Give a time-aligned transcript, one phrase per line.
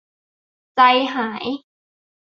[0.75, 0.81] ใจ
[1.13, 1.45] หาย